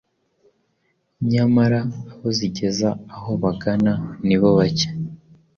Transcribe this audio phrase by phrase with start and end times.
[1.31, 1.79] Nyamara
[2.13, 3.93] abo zigeza aho bagana
[4.25, 4.89] nibo bacye